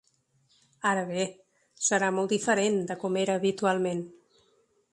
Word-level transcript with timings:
Ara 0.91 1.03
bé, 1.09 1.25
serà 1.89 2.09
molt 2.19 2.33
diferent 2.37 2.79
de 2.93 2.97
com 3.05 3.19
era 3.25 3.39
habitualment. 3.41 4.05